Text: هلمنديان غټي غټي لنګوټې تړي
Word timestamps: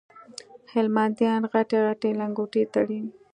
هلمنديان 0.71 1.41
غټي 1.51 1.77
غټي 1.87 2.09
لنګوټې 2.19 2.63
تړي 2.73 2.99